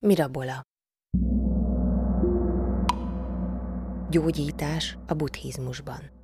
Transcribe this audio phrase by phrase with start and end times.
[0.00, 0.62] Mirabola.
[4.10, 6.16] Gyógyítás a buddhizmusban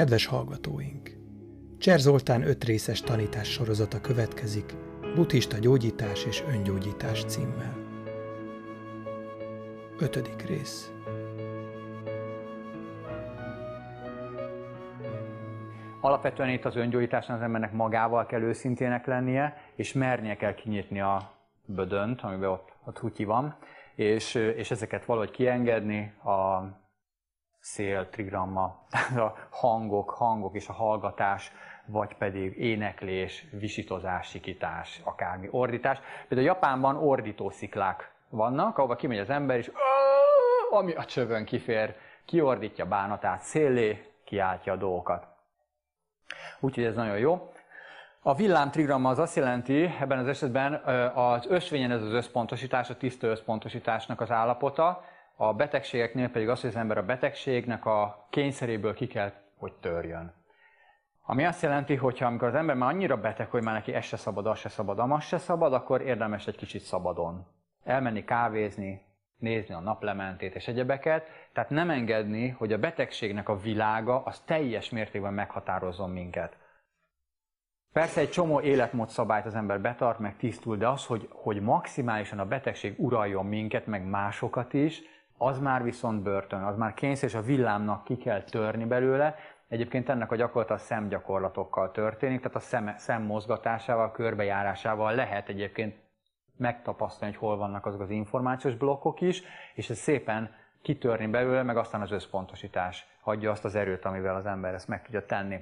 [0.00, 1.10] Kedves hallgatóink!
[1.78, 4.74] Cser Zoltán öt részes tanítás sorozata következik,
[5.14, 7.76] Buddhista gyógyítás és öngyógyítás címmel.
[9.98, 10.92] Ötödik rész.
[16.00, 21.32] Alapvetően itt az öngyógyításnál az embernek magával kell őszintének lennie, és mernie kell kinyitni a
[21.64, 23.56] bödönt, amiben ott a trutyi van,
[23.94, 26.62] és, és ezeket valahogy kiengedni, a
[27.60, 28.62] szél, trigramma,
[29.16, 31.52] a hangok, hangok és a hallgatás,
[31.86, 36.00] vagy pedig éneklés, visítozás, sikítás, akármi, ordítás.
[36.28, 39.70] Például Japánban ordító sziklák vannak, ahova kimegy az ember, és
[40.70, 45.26] ami a csövön kifér, kiordítja bánatát szélé, kiáltja a dolgokat.
[46.60, 47.52] Úgyhogy ez nagyon jó.
[48.22, 50.74] A villám trigramma az azt jelenti, ebben az esetben
[51.14, 55.04] az ösvényen ez az összpontosítás, a tiszta összpontosításnak az állapota,
[55.42, 60.34] a betegségeknél pedig az, hogy az ember a betegségnek a kényszeréből ki kell, hogy törjön.
[61.22, 64.16] Ami azt jelenti, hogy amikor az ember már annyira beteg, hogy már neki ez se
[64.16, 67.46] szabad, az se szabad, amaz se szabad, akkor érdemes egy kicsit szabadon.
[67.84, 69.02] Elmenni kávézni,
[69.36, 74.90] nézni a naplementét és egyebeket, tehát nem engedni, hogy a betegségnek a világa az teljes
[74.90, 76.56] mértékben meghatározzon minket.
[77.92, 82.46] Persze egy csomó életmódszabályt az ember betart, meg tisztul, de az, hogy, hogy maximálisan a
[82.46, 85.02] betegség uraljon minket, meg másokat is,
[85.42, 89.34] az már viszont börtön, az már kényszer, és a villámnak ki kell törni belőle.
[89.68, 95.96] Egyébként ennek a gyakorlat a szemgyakorlatokkal történik, tehát a szem, szem mozgatásával, körbejárásával lehet egyébként
[96.56, 99.42] megtapasztalni, hogy hol vannak azok az információs blokkok is,
[99.74, 104.46] és ez szépen kitörni belőle, meg aztán az összpontosítás adja azt az erőt, amivel az
[104.46, 105.58] ember ezt meg tudja tenni.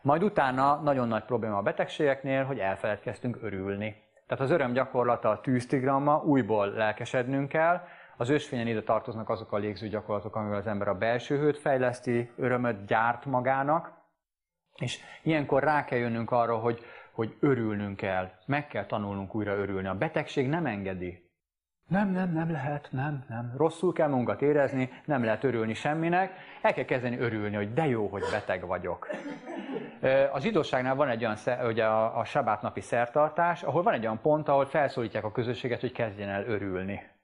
[0.00, 4.02] Majd utána nagyon nagy probléma a betegségeknél, hogy elfeledkeztünk örülni.
[4.26, 7.80] Tehát az öröm gyakorlata a tűztigramma, újból lelkesednünk kell,
[8.16, 12.30] az ősfényen ide tartoznak azok a légző gyakorlatok, amivel az ember a belső hőt fejleszti,
[12.36, 13.92] örömöt gyárt magának,
[14.74, 19.88] és ilyenkor rá kell jönnünk arra, hogy, hogy örülnünk kell, meg kell tanulnunk újra örülni.
[19.88, 21.24] A betegség nem engedi.
[21.88, 23.54] Nem, nem, nem lehet, nem, nem.
[23.56, 26.32] Rosszul kell magunkat érezni, nem lehet örülni semminek.
[26.62, 29.08] El kell kezdeni örülni, hogy de jó, hogy beteg vagyok.
[30.32, 34.20] Az zsidóságnál van egy olyan, ugye a, a sabát napi szertartás, ahol van egy olyan
[34.20, 37.15] pont, ahol felszólítják a közösséget, hogy kezdjen el örülni.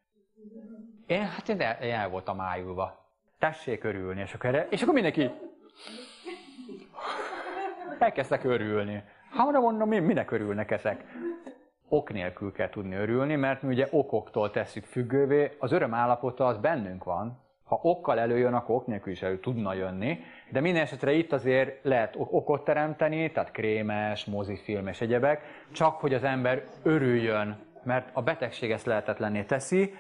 [1.13, 3.07] Én, hát én el, én el voltam ájulva.
[3.39, 5.31] Tessék örülni, és akkor, erre, és akkor mindenki
[7.99, 9.05] elkezdtek örülni.
[9.31, 11.05] Hát mondom, mi, minek örülnek ezek?
[11.89, 16.59] Ok nélkül kell tudni örülni, mert mi ugye okoktól tesszük függővé, az öröm állapota az
[16.59, 20.19] bennünk van, ha okkal előjön, akkor ok nélkül is elő tudna jönni,
[20.51, 26.15] de minden esetre itt azért lehet okot teremteni, tehát krémes, mozifilm és egyebek, csak hogy
[26.15, 29.95] az ember örüljön, mert a betegség ezt lehetetlenné teszi,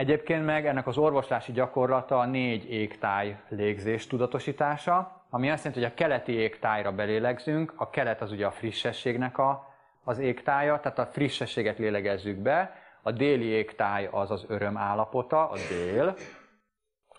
[0.00, 5.92] Egyébként meg ennek az orvoslási gyakorlata a négy égtáj légzés tudatosítása, ami azt jelenti, hogy
[5.92, 9.74] a keleti égtájra belélegzünk, a kelet az ugye a frissességnek a,
[10.04, 15.56] az égtája, tehát a frissességet lélegezzük be, a déli égtáj az az öröm állapota, a
[15.68, 16.14] dél,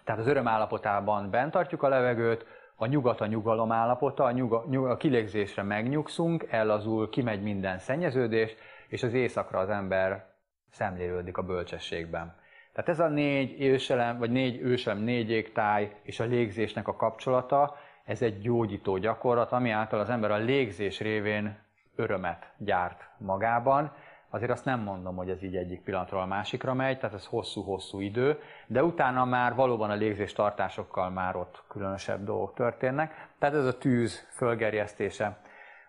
[0.04, 4.66] tehát az öröm állapotában bent tartjuk a levegőt, a nyugat a nyugalom állapota, a, nyuga,
[4.70, 8.56] nyug, a kilégzésre megnyugszunk, ellazul, kimegy minden szennyeződés,
[8.88, 10.26] és az éjszakra az ember
[10.70, 12.40] szemlélődik a bölcsességben.
[12.74, 17.78] Tehát ez a négy őselem, vagy négy őselem, négy égtáj és a légzésnek a kapcsolata,
[18.06, 21.58] ez egy gyógyító gyakorlat, ami által az ember a légzés révén
[21.96, 23.92] örömet gyárt magában.
[24.30, 28.00] Azért azt nem mondom, hogy ez így egyik pillanatról a másikra megy, tehát ez hosszú-hosszú
[28.00, 33.30] idő, de utána már valóban a légzés tartásokkal már ott különösebb dolgok történnek.
[33.40, 35.38] Tehát ez a tűz fölgerjesztése.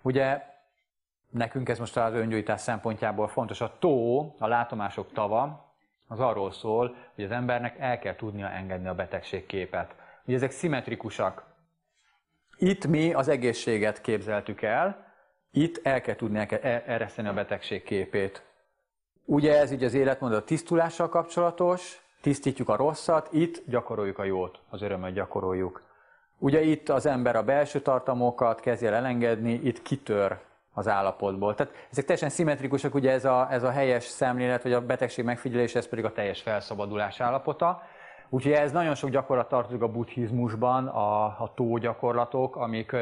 [0.02, 0.42] Ugye
[1.30, 3.60] nekünk ez most az öngyújtás szempontjából fontos.
[3.60, 5.71] A tó, a látomások tava,
[6.12, 9.94] az arról szól, hogy az embernek el kell tudnia engedni a betegség képet.
[10.24, 11.44] Ugye ezek szimmetrikusak.
[12.56, 15.12] Itt mi az egészséget képzeltük el,
[15.50, 16.48] itt el kell tudni
[16.86, 18.42] ereszteni a betegség képét.
[19.24, 24.58] Ugye ez így az életmód a tisztulással kapcsolatos, tisztítjuk a rosszat, itt gyakoroljuk a jót,
[24.70, 25.82] az örömöt gyakoroljuk.
[26.38, 30.38] Ugye itt az ember a belső tartamokat kezdje el elengedni, itt kitör
[30.72, 31.54] az állapotból.
[31.54, 35.78] Tehát ezek teljesen szimmetrikusak, ugye ez a, ez a helyes szemlélet, vagy a betegség megfigyelése,
[35.78, 37.82] ez pedig a teljes felszabadulás állapota.
[38.28, 42.96] Úgyhogy ez nagyon sok gyakorlat tartozik a buddhizmusban, a, a tó gyakorlatok, amik,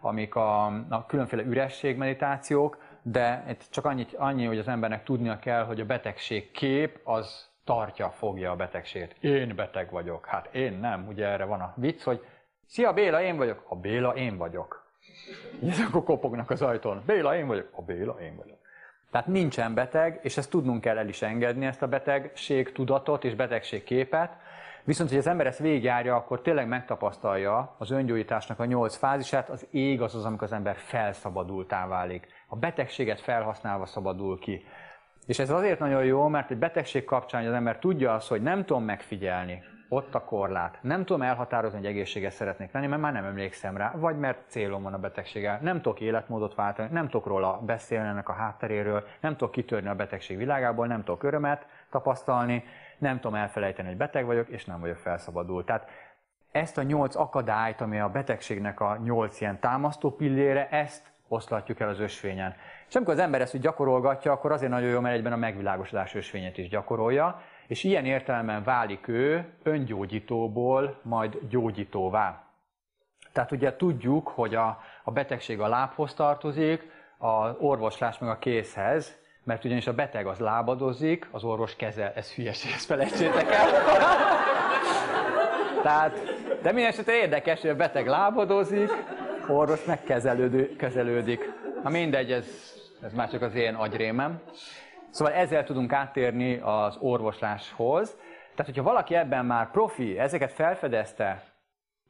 [0.00, 5.38] amik a, a különféle üresség meditációk, de itt csak annyi, annyi, hogy az embernek tudnia
[5.38, 9.16] kell, hogy a betegség kép az tartja, fogja a betegséget.
[9.20, 10.26] Én beteg vagyok.
[10.26, 11.06] Hát én nem.
[11.08, 12.24] Ugye erre van a vicc, hogy
[12.66, 13.64] Szia Béla, én vagyok.
[13.68, 14.85] A Béla, én vagyok.
[15.70, 17.02] És akkor kopognak az ajtón.
[17.06, 17.68] Béla, én vagyok.
[17.70, 18.56] A Béla, én vagyok.
[19.10, 23.34] Tehát nincsen beteg, és ezt tudnunk kell el is engedni, ezt a betegség tudatot és
[23.34, 24.36] betegség képet.
[24.84, 29.66] Viszont, hogy az ember ezt végigjárja, akkor tényleg megtapasztalja az öngyógyításnak a nyolc fázisát, az
[29.70, 32.26] ég az az, amikor az ember felszabadultá válik.
[32.46, 34.64] A betegséget felhasználva szabadul ki.
[35.26, 38.64] És ez azért nagyon jó, mert egy betegség kapcsán az ember tudja azt, hogy nem
[38.64, 40.78] tudom megfigyelni, ott a korlát.
[40.80, 44.82] Nem tudom elhatározni, hogy egészséges szeretnék lenni, mert már nem emlékszem rá, vagy mert célom
[44.82, 45.58] van a betegséggel.
[45.62, 49.94] Nem tudok életmódot váltani, nem tudok róla beszélni ennek a hátteréről, nem tudok kitörni a
[49.94, 52.64] betegség világából, nem tudok örömet tapasztalni,
[52.98, 55.66] nem tudom elfelejteni, hogy beteg vagyok, és nem vagyok felszabadult.
[55.66, 55.88] Tehát
[56.52, 61.88] ezt a nyolc akadályt, ami a betegségnek a nyolc ilyen támasztó pillére, ezt oszlatjuk el
[61.88, 62.54] az ösvényen.
[62.88, 66.58] És amikor az ember ezt gyakorolgatja, akkor azért nagyon jó, mert egyben a megvilágosodás ösvényét
[66.58, 72.44] is gyakorolja, és ilyen értelemben válik ő öngyógyítóból majd gyógyítóvá.
[73.32, 79.18] Tehát ugye tudjuk, hogy a, a betegség a lábhoz tartozik, az orvoslás meg a kézhez,
[79.44, 83.68] mert ugyanis a beteg az lábadozik, az orvos kezel, ez hülyeség, ezt felejtsétek el.
[85.82, 86.12] Tehát,
[86.62, 88.90] de minden esetre érdekes, hogy a beteg lábadozik,
[89.48, 91.52] orvos megkezelődik.
[91.82, 92.46] Na mindegy, ez,
[93.02, 94.40] ez már csak az én agyrémem.
[95.16, 98.16] Szóval ezzel tudunk áttérni az orvosláshoz.
[98.54, 101.42] Tehát, hogyha valaki ebben már profi, ezeket felfedezte,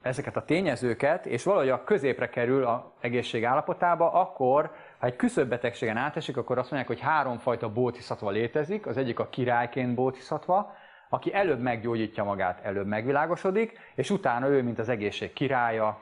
[0.02, 5.96] ezeket a tényezőket, és valahogy a középre kerül a egészség állapotába, akkor, ha egy küszöbbetegségen
[5.96, 8.86] átesik, akkor azt mondják, hogy háromfajta bótiszatva létezik.
[8.86, 10.72] Az egyik a királyként bótiszatva,
[11.08, 16.00] aki előbb meggyógyítja magát, előbb megvilágosodik, és utána ő, mint az egészség királya,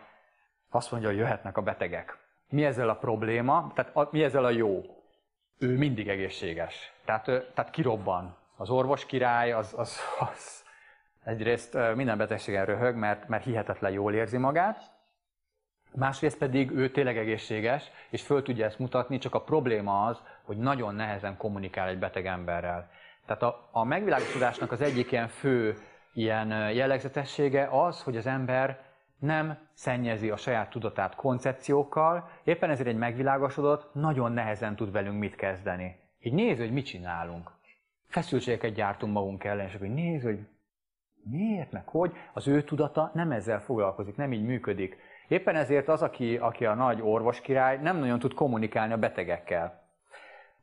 [0.70, 2.18] azt mondja, hogy jöhetnek a betegek.
[2.48, 3.72] Mi ezzel a probléma?
[3.74, 4.82] Tehát mi ezzel a jó?
[5.58, 6.92] Ő mindig egészséges.
[7.04, 8.36] Tehát, tehát kirobban.
[8.56, 10.64] Az orvos király az, az, az
[11.24, 14.92] egyrészt minden betegségen röhög, mert, mert hihetetlen jól érzi magát,
[15.94, 20.56] másrészt pedig ő tényleg egészséges, és föl tudja ezt mutatni, csak a probléma az, hogy
[20.56, 22.90] nagyon nehezen kommunikál egy beteg emberrel.
[23.26, 25.76] Tehát a, a megvilágosodásnak az egyik ilyen fő
[26.12, 28.80] ilyen jellegzetessége az, hogy az ember
[29.24, 35.34] nem szennyezi a saját tudatát koncepciókkal, éppen ezért egy megvilágosodott nagyon nehezen tud velünk mit
[35.34, 35.96] kezdeni.
[36.20, 37.50] Így néz, hogy mit csinálunk.
[38.06, 40.38] Feszültségeket gyártunk magunk ellen, és akkor néz, hogy
[41.30, 42.12] miért, meg hogy.
[42.32, 44.96] Az ő tudata nem ezzel foglalkozik, nem így működik.
[45.28, 49.83] Éppen ezért az, aki, aki a nagy orvoskirály, nem nagyon tud kommunikálni a betegekkel.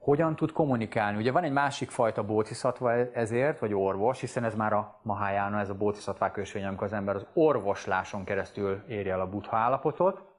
[0.01, 1.17] Hogyan tud kommunikálni?
[1.17, 5.69] Ugye van egy másik fajta bóciszatva ezért, vagy orvos, hiszen ez már a Mahájána, ez
[5.69, 10.29] a bóciszatvák ösvény, amikor az ember az orvosláson keresztül érje el a buddha állapotot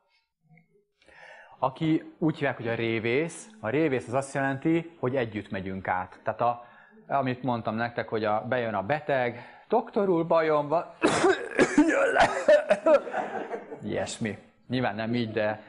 [1.62, 3.50] aki úgy hívják, hogy a révész.
[3.60, 6.20] A révész az azt jelenti, hogy együtt megyünk át.
[6.22, 6.64] Tehát a,
[7.06, 10.84] amit mondtam nektek, hogy a, bejön a beteg, doktor úr, bajom van.
[13.82, 14.38] Ilyesmi.
[14.68, 15.62] Nyilván nem így, de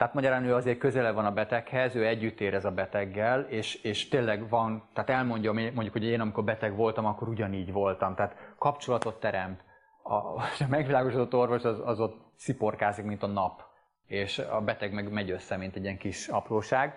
[0.00, 4.08] tehát magyarán ő azért közele van a beteghez, ő együtt érez a beteggel, és, és
[4.08, 8.14] tényleg van, tehát elmondja, mondjuk, hogy én amikor beteg voltam, akkor ugyanígy voltam.
[8.14, 9.60] Tehát kapcsolatot teremt.
[10.02, 13.62] A, a megvilágosodott orvos az, az ott sziporkázik, mint a nap
[14.06, 16.94] és a beteg meg megy össze, mint egy ilyen kis apróság.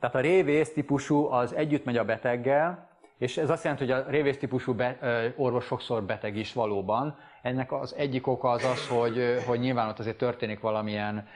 [0.00, 2.88] Tehát a révész típusú az együtt megy a beteggel,
[3.18, 4.96] és ez azt jelenti, hogy a révész típusú be,
[5.36, 7.18] orvos sokszor beteg is valóban.
[7.42, 11.28] Ennek az egyik oka az az, hogy, hogy nyilván ott azért történik valamilyen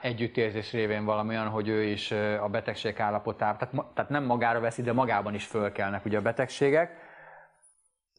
[0.00, 4.92] együttérzés révén valamilyen, hogy ő is a betegség állapotában, tehát, tehát nem magára veszi, de
[4.92, 6.96] magában is fölkelnek ugye a betegségek.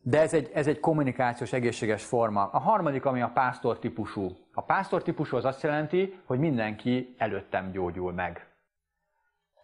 [0.01, 2.49] De ez egy, ez egy kommunikációs egészséges forma.
[2.51, 4.37] A harmadik, ami a pásztor típusú.
[4.53, 8.47] A pásztor típusú az azt jelenti, hogy mindenki előttem gyógyul meg.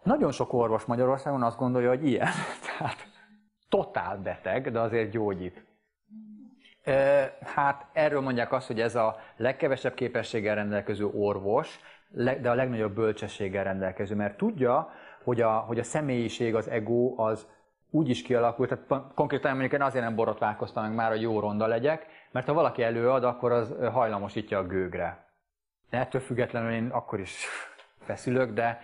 [0.02, 2.28] Nagyon sok orvos Magyarországon azt gondolja, hogy ilyen.
[2.78, 3.06] Tehát
[3.68, 5.71] totál beteg, de azért gyógyít.
[7.40, 11.80] Hát erről mondják azt, hogy ez a legkevesebb képességgel rendelkező orvos,
[12.40, 14.92] de a legnagyobb bölcsességgel rendelkező, mert tudja,
[15.24, 17.46] hogy a, hogy a személyiség, az ego az
[17.90, 21.66] úgy is kialakult, tehát konkrétan mondjuk én azért nem borotválkoztam meg már, hogy jó ronda
[21.66, 25.26] legyek, mert ha valaki előad, akkor az hajlamosítja a gőgre.
[25.90, 27.46] Ettől függetlenül én akkor is
[28.00, 28.80] feszülök, de,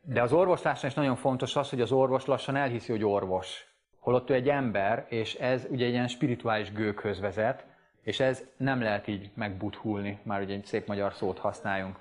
[0.00, 3.75] de az orvoslásnál is nagyon fontos az, hogy az orvos lassan elhiszi, hogy orvos.
[4.06, 7.64] Holott ő egy ember, és ez ugye egy ilyen spirituális gőghöz vezet,
[8.02, 11.96] és ez nem lehet így megbuthulni, már ugye egy szép magyar szót használjunk.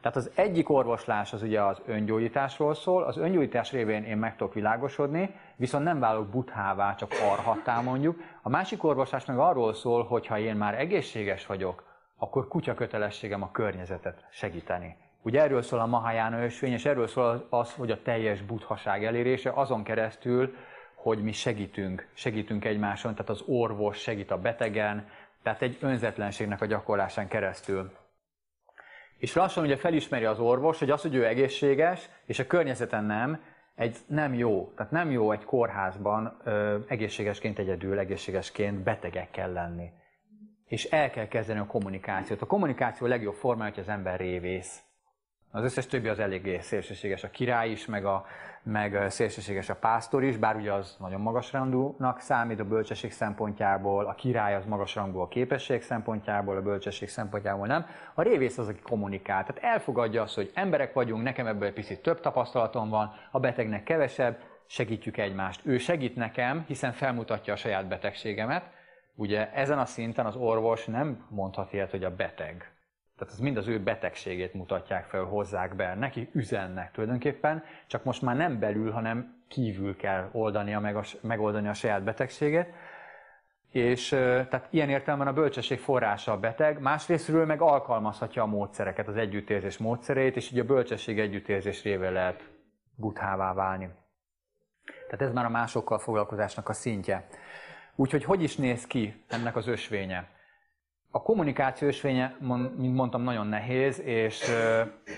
[0.00, 4.54] Tehát az egyik orvoslás az ugye az öngyógyításról szól, az öngyógyítás révén én meg tudok
[4.54, 8.20] világosodni, viszont nem válok buthává, csak arhattá mondjuk.
[8.42, 11.84] A másik orvoslás meg arról szól, hogy ha én már egészséges vagyok,
[12.16, 14.96] akkor kutya kötelességem a környezetet segíteni.
[15.22, 19.50] Ugye erről szól a Mahayana ösvény, és erről szól az, hogy a teljes buthaság elérése
[19.50, 20.54] azon keresztül,
[21.06, 25.08] hogy mi segítünk, segítünk egymáson, tehát az orvos segít a betegen,
[25.42, 27.92] tehát egy önzetlenségnek a gyakorlásán keresztül.
[29.18, 33.42] És lassan ugye felismeri az orvos, hogy az, hogy ő egészséges, és a környezeten nem,
[33.74, 34.72] egy nem jó.
[34.76, 39.90] Tehát nem jó egy kórházban ö, egészségesként egyedül, egészségesként betegekkel lenni.
[40.64, 42.42] És el kell kezdeni a kommunikációt.
[42.42, 44.80] A kommunikáció a legjobb formája, hogy az ember révész.
[45.56, 47.24] Az összes többi az eléggé szélsőséges.
[47.24, 48.26] A király is, meg, a,
[48.62, 54.06] meg szélsőséges a pásztor is, bár ugye az nagyon magas rangúnak számít a bölcsesség szempontjából,
[54.06, 57.86] a király az magas rangú a képesség szempontjából, a bölcsesség szempontjából nem.
[58.14, 59.44] A révész az, aki kommunikál.
[59.44, 63.82] Tehát elfogadja azt, hogy emberek vagyunk, nekem ebből egy picit több tapasztalatom van, a betegnek
[63.82, 65.60] kevesebb, segítjük egymást.
[65.64, 68.70] Ő segít nekem, hiszen felmutatja a saját betegségemet.
[69.14, 72.75] Ugye ezen a szinten az orvos nem mondhat ilyet, hogy a beteg
[73.18, 78.22] tehát az mind az ő betegségét mutatják fel, hozzák be, neki üzennek tulajdonképpen, csak most
[78.22, 82.68] már nem belül, hanem kívül kell oldania meg a, megoldani a saját betegségét.
[83.70, 89.16] És tehát ilyen értelemben a bölcsesség forrása a beteg, másrésztről meg alkalmazhatja a módszereket, az
[89.16, 92.48] együttérzés módszereit, és így a bölcsesség együttérzés révén lehet
[92.94, 93.88] buthává válni.
[95.04, 97.26] Tehát ez már a másokkal foglalkozásnak a szintje.
[97.94, 100.35] Úgyhogy hogy is néz ki ennek az ösvénye?
[101.16, 102.36] A kommunikáció ösvénye,
[102.76, 104.44] mint mondtam, nagyon nehéz, és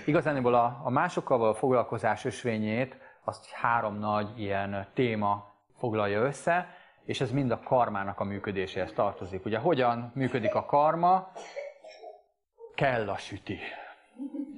[0.05, 6.67] igazániból a, a másokkal való foglalkozás ösvényét azt három nagy ilyen téma foglalja össze,
[7.05, 9.45] és ez mind a karmának a működéséhez tartozik.
[9.45, 11.31] Ugye hogyan működik a karma?
[12.75, 13.59] Kell a süti.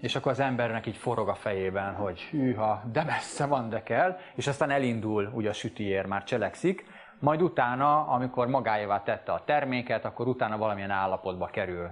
[0.02, 4.18] És akkor az embernek így forog a fejében, hogy hűha, de messze van, de kell,
[4.36, 6.86] és aztán elindul ugye a sütiér, már cselekszik,
[7.22, 11.92] majd utána, amikor magáévá tette a terméket, akkor utána valamilyen állapotba kerül.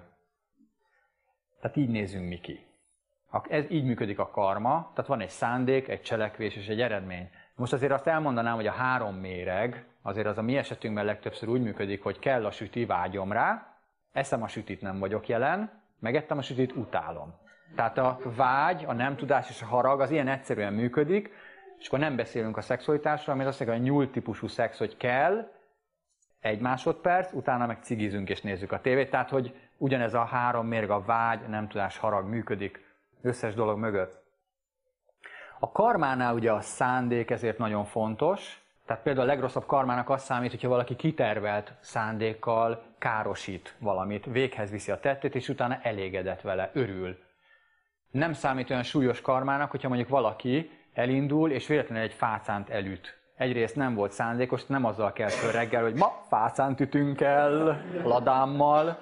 [1.62, 2.68] Tehát így nézünk mi ki.
[3.50, 7.30] Ez így működik a karma, tehát van egy szándék, egy cselekvés és egy eredmény.
[7.56, 11.62] Most azért azt elmondanám, hogy a három méreg, azért az a mi esetünkben legtöbbször úgy
[11.62, 13.78] működik, hogy kell a süti, vágyom rá,
[14.12, 17.34] eszem a sütit, nem vagyok jelen, megettem a sütit, utálom.
[17.76, 21.32] Tehát a vágy, a nem tudás és a harag az ilyen egyszerűen működik,
[21.80, 24.98] és akkor nem beszélünk a szexualitásról, ami azt mondja, hogy a nyúlt típusú szex, hogy
[24.98, 25.52] kell,
[26.40, 29.10] egy másodperc, utána meg cigizünk és nézzük a tévét.
[29.10, 32.86] Tehát, hogy ugyanez a három mérg, a vágy, nem tudás, harag működik
[33.22, 34.24] összes dolog mögött.
[35.60, 40.52] A karmánál ugye a szándék ezért nagyon fontos, tehát például a legrosszabb karmának az számít,
[40.52, 47.18] hogyha valaki kitervelt szándékkal károsít valamit, véghez viszi a tettét, és utána elégedett vele, örül.
[48.12, 53.18] Nem számít olyan súlyos karmának, hogyha mondjuk valaki elindul, és véletlenül egy fácánt elüt.
[53.36, 58.98] Egyrészt nem volt szándékos, nem azzal kell föl reggel, hogy ma fácánt ütünk el ladámmal,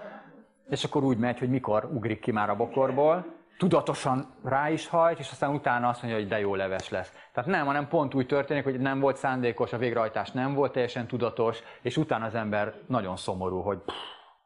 [0.70, 3.26] és akkor úgy megy, hogy mikor ugrik ki már a bokorból,
[3.58, 7.30] tudatosan rá is hajt, és aztán utána azt mondja, hogy de jó leves lesz.
[7.34, 11.08] Tehát nem, hanem pont úgy történik, hogy nem volt szándékos, a végrehajtás nem volt teljesen
[11.08, 13.96] tudatos, és utána az ember nagyon szomorú, hogy pff,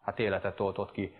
[0.02, 1.16] hát életet toltott ki.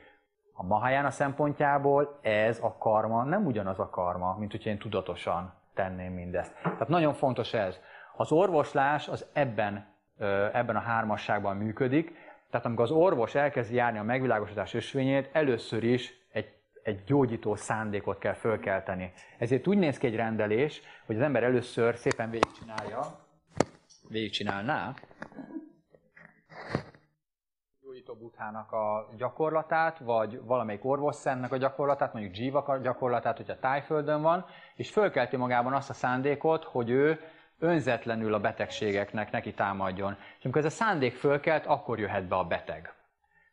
[0.54, 6.14] A Mahayana szempontjából ez a karma nem ugyanaz a karma, mint hogyha én tudatosan tenném
[6.14, 6.54] mindezt.
[6.64, 7.80] Tehát nagyon fontos ez.
[8.16, 9.96] Az orvoslás az ebben,
[10.54, 12.16] ebben a hármasságban működik,
[12.50, 18.20] tehát amikor az orvos elkezdi járni a megvilágosítás ösvényét, először is egy, egy gyógyító szándékot
[18.20, 19.12] kell fölkelteni.
[19.38, 23.02] Ezért úgy néz ki egy rendelés, hogy az ember először szépen végigcsinálja,
[24.10, 24.94] végigcsinálná,
[28.06, 34.46] gyógyító buthának a gyakorlatát, vagy valamelyik orvosszennek a gyakorlatát, mondjuk Jiva gyakorlatát, hogyha tájföldön van,
[34.76, 37.20] és fölkelti magában azt a szándékot, hogy ő
[37.60, 40.18] önzetlenül a betegségeknek neki támadjon.
[40.38, 42.94] És amikor ez a szándék fölkelt, akkor jöhet be a beteg.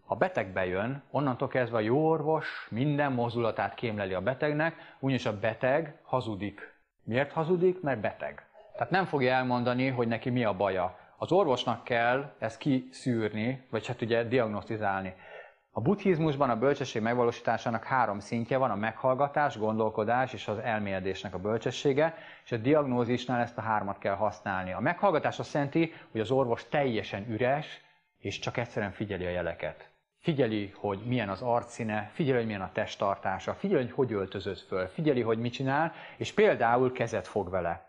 [0.06, 5.38] Ha beteg bejön, onnantól kezdve a jó orvos minden mozdulatát kémleli a betegnek, úgyis a
[5.38, 6.60] beteg hazudik.
[7.04, 7.80] Miért hazudik?
[7.80, 8.46] Mert beteg.
[8.72, 10.98] Tehát nem fogja elmondani, hogy neki mi a baja.
[11.20, 15.14] Az orvosnak kell ezt kiszűrni, vagy hát ugye diagnosztizálni.
[15.70, 21.38] A buddhizmusban a bölcsesség megvalósításának három szintje van, a meghallgatás, gondolkodás és az elmélyedésnek a
[21.38, 24.72] bölcsessége, és a diagnózisnál ezt a hármat kell használni.
[24.72, 27.80] A meghallgatás azt jelenti, hogy az orvos teljesen üres,
[28.18, 29.90] és csak egyszerűen figyeli a jeleket.
[30.18, 34.86] Figyeli, hogy milyen az arcszíne, figyeli, hogy milyen a testtartása, figyeli, hogy hogy öltözött föl,
[34.86, 37.87] figyeli, hogy mit csinál, és például kezet fog vele.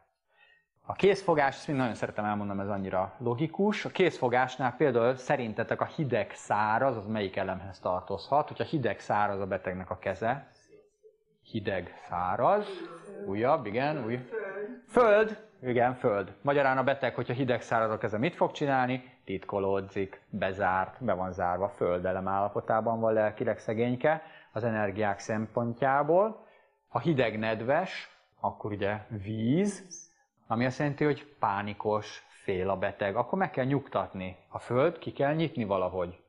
[0.89, 3.85] A kézfogás, ezt mind nagyon szeretem elmondani, ez annyira logikus.
[3.85, 8.47] A kézfogásnál például szerintetek a hideg száraz, az melyik elemhez tartozhat?
[8.47, 10.51] Hogyha hideg száraz a betegnek a keze,
[11.41, 12.67] hideg, száraz,
[13.25, 14.29] újabb, igen, új.
[14.87, 16.33] Föld, igen, föld.
[16.41, 19.03] Magyarán a beteg, hogyha hideg száraz a keze, mit fog csinálni?
[19.25, 26.45] Titkolódzik, bezárt, be van zárva, földelem állapotában van lelkileg szegényke az energiák szempontjából.
[26.87, 30.07] Ha hideg nedves, akkor ugye víz,
[30.51, 34.37] ami azt jelenti, hogy pánikos, fél a beteg, akkor meg kell nyugtatni.
[34.47, 36.19] A föld ki kell nyitni valahogy.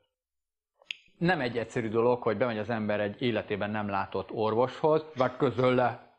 [1.16, 5.74] Nem egy egyszerű dolog, hogy bemegy az ember egy életében nem látott orvoshoz, vagy közöl
[5.74, 6.14] le.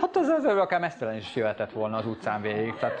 [0.00, 2.74] Hát az az akár mesztelen is jöhetett volna az utcán végig.
[2.74, 3.00] Tehát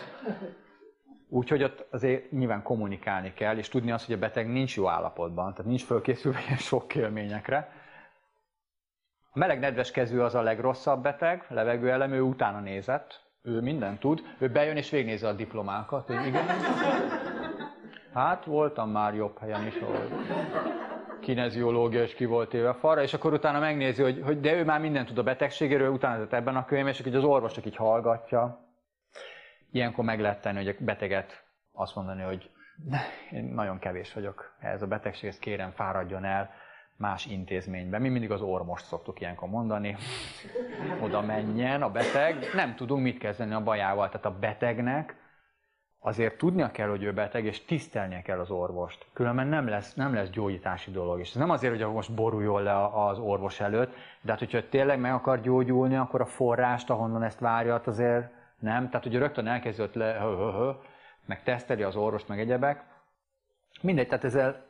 [1.28, 5.50] Úgyhogy ott azért nyilván kommunikálni kell, és tudni azt, hogy a beteg nincs jó állapotban,
[5.52, 7.72] tehát nincs fölkészülve ilyen sok élményekre.
[9.30, 14.22] A meleg nedves kezű az a legrosszabb beteg, levegőelem, ő utána nézett, ő mindent tud,
[14.38, 16.44] ő bejön és végnézi a diplomákat, hogy igen.
[18.12, 20.08] Hát voltam már jobb helyen is, ahol
[21.20, 24.80] kineziológia is ki volt éve falra, és akkor utána megnézi, hogy, hogy de ő már
[24.80, 28.66] mindent tud a betegségéről, utána ebben a könyvben, és az orvos csak így hallgatja.
[29.70, 32.50] Ilyenkor meg lehet tenni, hogy a beteget azt mondani, hogy
[33.30, 36.50] én nagyon kevés vagyok ehhez a betegséghez, kérem fáradjon el,
[36.98, 38.00] más intézményben.
[38.00, 39.96] Mi mindig az ormost szoktuk ilyenkor mondani.
[41.00, 42.50] Oda menjen a beteg.
[42.54, 44.08] Nem tudunk mit kezdeni a bajával.
[44.08, 45.16] Tehát a betegnek
[45.98, 49.06] azért tudnia kell, hogy ő beteg, és tisztelnie kell az orvost.
[49.12, 51.20] Különben nem lesz, nem lesz gyógyítási dolog.
[51.20, 55.00] És ez nem azért, hogy most boruljon le az orvos előtt, de hát, hogyha tényleg
[55.00, 58.88] meg akar gyógyulni, akkor a forrást, ahonnan ezt várja, hát azért nem.
[58.88, 60.26] Tehát, hogy rögtön elkezdődött le,
[61.26, 62.84] meg teszteli az orvost, meg egyebek.
[63.80, 64.67] Mindegy, tehát ezzel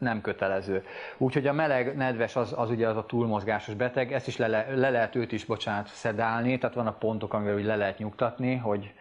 [0.00, 0.84] nem kötelező.
[1.18, 4.66] Úgyhogy a meleg, nedves az, az ugye az a túlmozgásos beteg, ezt is le, le,
[4.74, 8.94] le lehet őt is, bocsánat, szedálni, tehát vannak pontok, amivel úgy le lehet nyugtatni, hogy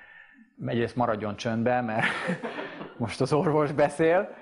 [0.65, 2.05] egyrészt maradjon csöndbe, mert
[2.97, 4.35] most az orvos beszél,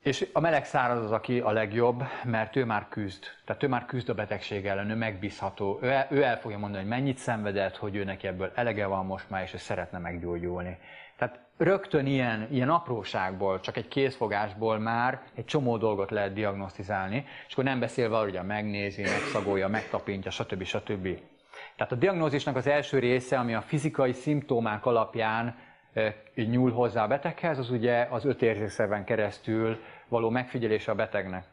[0.00, 3.24] és a meleg száraz az, aki a legjobb, mert ő már küzd.
[3.44, 5.78] Tehát ő már küzd a betegség ellen, ő megbízható.
[5.82, 9.06] Ő el, ő el fogja mondani, hogy mennyit szenvedett, hogy ő neki ebből elege van
[9.06, 10.78] most már, és ő szeretne meggyógyulni.
[11.20, 17.52] Tehát rögtön ilyen, ilyen apróságból, csak egy készfogásból már egy csomó dolgot lehet diagnosztizálni, és
[17.52, 20.62] akkor nem beszélve arról, hogy a megnézi, megszagolja, megtapintja, stb.
[20.62, 21.08] stb.
[21.76, 25.58] Tehát a diagnózisnak az első része, ami a fizikai szimptomák alapján
[26.34, 29.78] nyúl hozzá a beteghez, az ugye az öt érzékszerven keresztül
[30.08, 31.44] való megfigyelése a betegnek.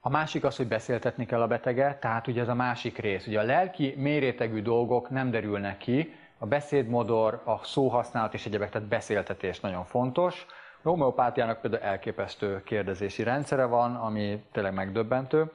[0.00, 3.26] A másik az, hogy beszéltetni kell a beteget, tehát ugye ez a másik rész.
[3.26, 8.88] Ugye a lelki mérétegű dolgok nem derülnek ki, a beszédmodor, a szóhasználat és egyebek, tehát
[8.88, 10.46] beszéltetés nagyon fontos.
[10.82, 15.52] A homeopátiának például elképesztő kérdezési rendszere van, ami tényleg megdöbbentő.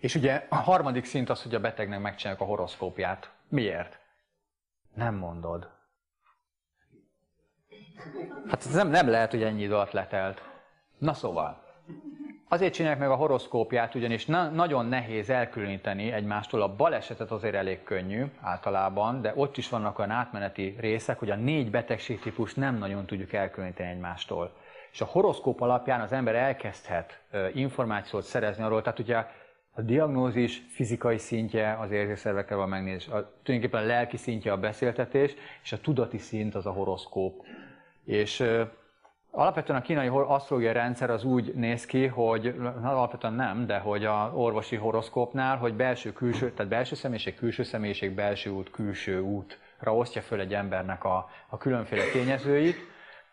[0.00, 3.30] És ugye a harmadik szint az, hogy a betegnek megcsináljuk a horoszkópját.
[3.48, 3.98] Miért?
[4.94, 5.68] Nem mondod.
[8.48, 10.42] Hát ez nem, nem lehet, hogy ennyi idő alatt letelt.
[10.98, 11.62] Na szóval,
[12.48, 16.62] Azért csinálják meg a horoszkópját, ugyanis na- nagyon nehéz elkülöníteni egymástól.
[16.62, 21.36] A balesetet azért elég könnyű általában, de ott is vannak olyan átmeneti részek, hogy a
[21.36, 24.52] négy betegségtípus nem nagyon tudjuk elkülöníteni egymástól.
[24.92, 27.20] És a horoszkóp alapján az ember elkezdhet
[27.52, 29.16] információt szerezni arról, tehát ugye
[29.74, 35.34] a diagnózis fizikai szintje az érzékszervekkel van megnézni, a, tulajdonképpen a lelki szintje a beszéltetés,
[35.62, 37.44] és a tudati szint az a horoszkóp.
[38.04, 38.44] És
[39.38, 44.32] Alapvetően a kínai asztrológiai rendszer az úgy néz ki, hogy alapvetően nem, de hogy a
[44.34, 50.40] orvosi horoszkópnál, hogy belső-külső, tehát belső személyiség, külső személyiség, belső út, külső útra osztja föl
[50.40, 52.76] egy embernek a, a különféle tényezőit,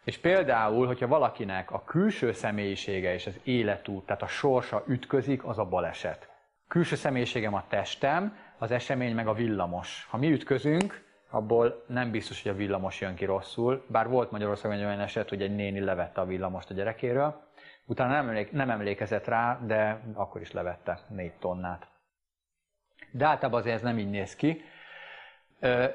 [0.04, 5.58] és például, hogyha valakinek a külső személyisége és az életút, tehát a sorsa ütközik, az
[5.58, 6.30] a baleset.
[6.68, 10.08] Külső személyiségem a testem, az esemény meg a villamos.
[10.10, 14.78] Ha mi ütközünk, abból nem biztos, hogy a villamos jön ki rosszul, bár volt Magyarországon
[14.78, 17.42] egy olyan eset, hogy egy néni levette a villamost a gyerekéről,
[17.86, 21.88] utána nem, emlék, nem emlékezett rá, de akkor is levette négy tonnát.
[23.12, 24.62] De általában azért ez nem így néz ki,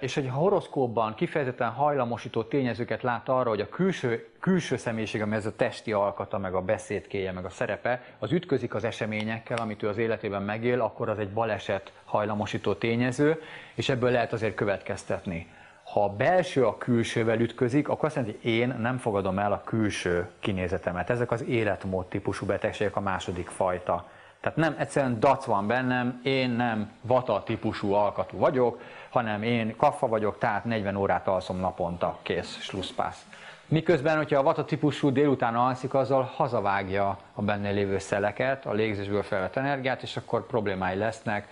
[0.01, 5.47] és a horoszkópban kifejezetten hajlamosító tényezőket lát arra, hogy a külső, külső személyiség, ami ez
[5.47, 9.88] a testi alkata, meg a beszédkéje, meg a szerepe, az ütközik az eseményekkel, amit ő
[9.88, 13.40] az életében megél, akkor az egy baleset hajlamosító tényező,
[13.75, 15.47] és ebből lehet azért következtetni.
[15.92, 19.62] Ha a belső a külsővel ütközik, akkor azt jelenti, hogy én nem fogadom el a
[19.64, 21.11] külső kinézetemet.
[21.11, 24.09] Ezek az életmód típusú betegségek a második fajta.
[24.40, 30.09] Tehát nem egyszerűen dac van bennem, én nem vata típusú alkatú vagyok, hanem én kaffa
[30.09, 33.27] vagyok, tehát 40 órát alszom naponta, kész, slusszpász.
[33.68, 39.22] Miközben, hogyha a vata típusú délután alszik, azzal hazavágja a benne lévő szeleket, a légzésből
[39.22, 41.48] felvett energiát, és akkor problémái lesznek,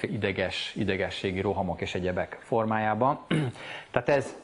[0.00, 3.18] ideges, idegességi rohamok és egyebek formájában.
[3.90, 4.34] Tehát ez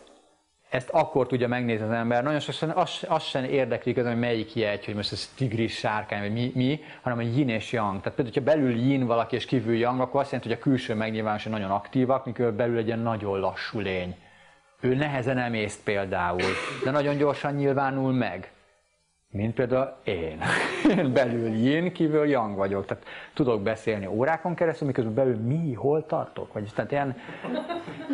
[0.71, 2.23] ezt akkor tudja megnézni az ember.
[2.23, 6.33] Nagyon sokszor az, az sem érdekli hogy melyik jegy, hogy most ez tigris, sárkány, vagy
[6.33, 8.01] mi, mi hanem a yin és yang.
[8.01, 10.95] Tehát például, ha belül yin valaki és kívül yang, akkor azt jelenti, hogy a külső
[10.95, 14.17] megnyilvánulás nagyon aktívak, mikor belül egy ilyen nagyon lassú lény.
[14.81, 16.53] Ő nehezen emészt például,
[16.85, 18.51] de nagyon gyorsan nyilvánul meg.
[19.33, 20.43] Mint például én.
[21.12, 22.87] belül yin, kívül yang vagyok.
[22.87, 26.53] Tehát tudok beszélni órákon keresztül, miközben belül mi, hol tartok.
[26.53, 27.16] Vagyis tehát ilyen,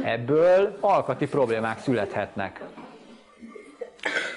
[0.04, 2.64] ebből alkati problémák születhetnek.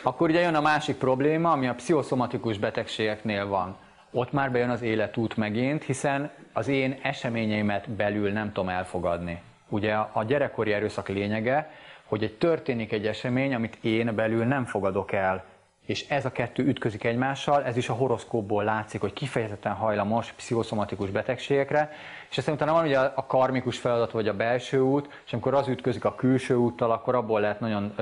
[0.04, 3.76] Akkor ugye jön a másik probléma, ami a pszichoszomatikus betegségeknél van.
[4.12, 9.42] Ott már bejön az életút megint, hiszen az én eseményeimet belül nem tudom elfogadni.
[9.70, 11.72] Ugye a gyerekkori erőszak lényege,
[12.06, 15.44] hogy egy történik egy esemény, amit én belül nem fogadok el,
[15.90, 21.10] és ez a kettő ütközik egymással, ez is a horoszkópból látszik, hogy kifejezetten hajlamos pszichoszomatikus
[21.10, 21.92] betegségekre,
[22.30, 25.68] és aztán utána van ugye a karmikus feladat, vagy a belső út, és amikor az
[25.68, 27.94] ütközik a külső úttal, akkor abból lehet nagyon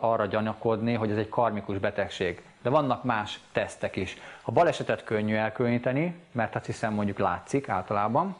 [0.00, 2.42] arra gyanakodni, hogy ez egy karmikus betegség.
[2.62, 4.16] De vannak más tesztek is.
[4.42, 8.36] A balesetet könnyű elkülöníteni, mert azt hiszem mondjuk látszik általában,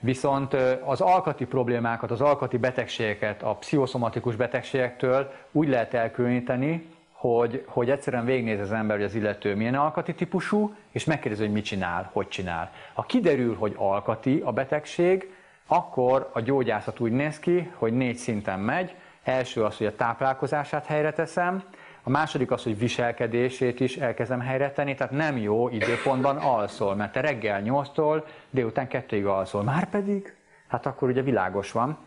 [0.00, 6.86] Viszont az alkati problémákat, az alkati betegségeket a pszichoszomatikus betegségektől úgy lehet elkülöníteni,
[7.18, 11.52] hogy, hogy egyszerűen végignéz az ember, hogy az illető milyen alkati típusú, és megkérdezi, hogy
[11.52, 12.70] mit csinál, hogy csinál.
[12.92, 15.34] Ha kiderül, hogy alkati a betegség,
[15.66, 18.94] akkor a gyógyászat úgy néz ki, hogy négy szinten megy.
[19.22, 21.62] Első az, hogy a táplálkozását helyre teszem,
[22.02, 27.12] a második az, hogy viselkedését is elkezdem helyre tenni, tehát nem jó időpontban alszol, mert
[27.12, 29.62] te reggel 8-tól délután 2-ig alszol.
[29.62, 30.34] Márpedig,
[30.68, 31.98] hát akkor ugye világos van.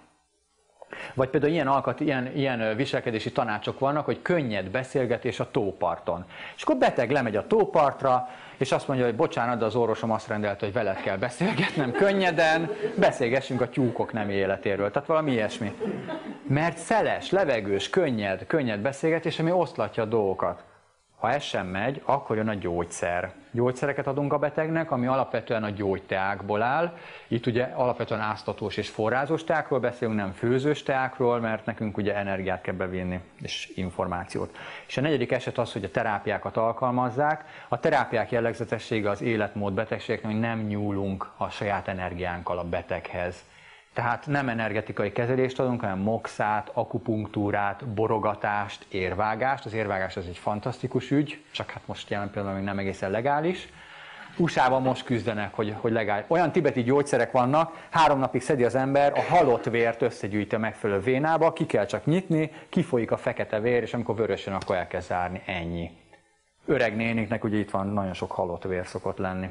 [1.14, 6.26] Vagy például ilyen, alkat, ilyen, ilyen viselkedési tanácsok vannak, hogy könnyed beszélgetés a tóparton.
[6.56, 8.28] És akkor beteg lemegy a tópartra,
[8.58, 12.70] és azt mondja, hogy bocsánat, de az orvosom azt rendelte, hogy veled kell beszélgetnem könnyeden,
[12.96, 14.92] beszélgessünk a tyúkok nem életéről.
[14.92, 15.74] Tehát valami ilyesmi.
[16.48, 20.64] Mert szeles, levegős, könnyed, könnyed beszélgetés, ami oszlatja a dolgokat.
[21.22, 23.32] Ha ez sem megy, akkor jön a gyógyszer.
[23.52, 26.98] Gyógyszereket adunk a betegnek, ami alapvetően a gyógyteákból áll.
[27.28, 32.62] Itt ugye alapvetően áztatós és forrázós teákról beszélünk, nem főzős teákról, mert nekünk ugye energiát
[32.62, 34.58] kell bevinni, és információt.
[34.88, 37.46] És a negyedik eset az, hogy a terápiákat alkalmazzák.
[37.68, 43.44] A terápiák jellegzetessége az életmód betegségeknek, hogy nem nyúlunk a saját energiánkkal a beteghez
[43.94, 49.66] tehát nem energetikai kezelést adunk, hanem moxát, akupunktúrát, borogatást, érvágást.
[49.66, 53.70] Az érvágás az egy fantasztikus ügy, csak hát most jelen pillanatban még nem egészen legális.
[54.38, 56.26] USA-ban most küzdenek, hogy, hogy legális.
[56.28, 61.00] Olyan tibeti gyógyszerek vannak, három napig szedi az ember, a halott vért összegyűjti a megfelelő
[61.00, 65.02] vénába, ki kell csak nyitni, kifolyik a fekete vér, és amikor vörösen, akkor el kell
[65.02, 65.42] zárni.
[65.46, 65.92] Ennyi.
[66.66, 69.50] Öreg néniknek ugye itt van nagyon sok halott vér szokott lenni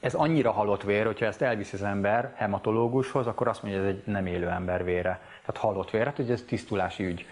[0.00, 3.94] ez annyira halott vér, hogyha ezt elviszi az ember hematológushoz, akkor azt mondja, hogy ez
[3.96, 5.20] egy nem élő ember vére.
[5.40, 7.26] Tehát halott vér, hát ugye ez tisztulási ügy.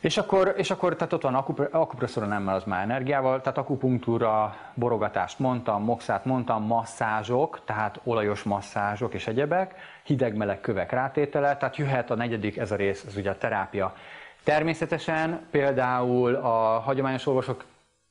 [0.00, 1.34] És akkor, és akkor tehát ott van
[1.70, 9.14] akupresszora nemmel, az már energiával, tehát akupunktúra, borogatást mondtam, moxát mondtam, masszázsok, tehát olajos masszázsok
[9.14, 13.38] és egyebek, hideg-meleg kövek rátétele, tehát jöhet a negyedik, ez a rész, ez ugye a
[13.38, 13.94] terápia.
[14.42, 17.64] Természetesen például a hagyományos orvosok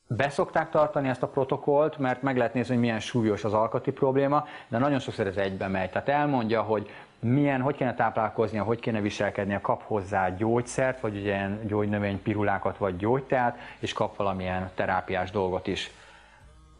[0.06, 4.46] Beszokták tartani ezt a protokollt, mert meg lehet nézni, hogy milyen súlyos az alkati probléma,
[4.68, 5.90] de nagyon sokszor ez egybe megy.
[5.90, 11.66] Tehát elmondja, hogy milyen, hogy kéne táplálkoznia, hogy kéne viselkednie, kap hozzá gyógyszert, vagy ilyen
[11.66, 15.90] gyógynövény pirulákat, vagy gyógyteát, és kap valamilyen terápiás dolgot is.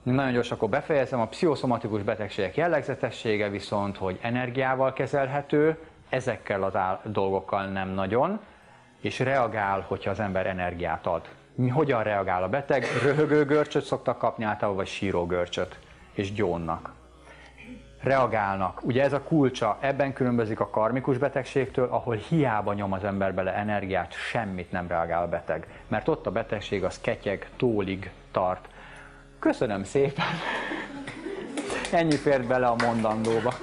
[0.03, 7.67] Nagyon gyorsan akkor befejezem, a pszichoszomatikus betegségek jellegzetessége viszont, hogy energiával kezelhető, ezekkel az dolgokkal
[7.67, 8.41] nem nagyon,
[9.01, 11.29] és reagál, hogyha az ember energiát ad
[11.73, 15.79] hogyan reagál a beteg, röhögő görcsöt szoktak kapni általában, vagy síró görcsöt,
[16.13, 16.93] és gyónnak.
[18.03, 18.85] Reagálnak.
[18.85, 23.55] Ugye ez a kulcsa, ebben különbözik a karmikus betegségtől, ahol hiába nyom az ember bele
[23.55, 25.67] energiát, semmit nem reagál a beteg.
[25.89, 28.69] Mert ott a betegség az ketyeg, tólig tart.
[29.39, 30.25] Köszönöm szépen!
[31.93, 33.55] Ennyi fért bele a mondandóba.